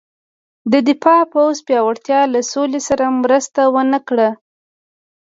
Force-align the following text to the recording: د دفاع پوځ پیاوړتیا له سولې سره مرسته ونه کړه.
د 0.71 0.73
دفاع 0.87 1.21
پوځ 1.33 1.55
پیاوړتیا 1.67 2.21
له 2.33 2.41
سولې 2.51 2.81
سره 2.87 3.05
مرسته 3.21 3.61
ونه 3.73 3.99
کړه. 4.07 4.29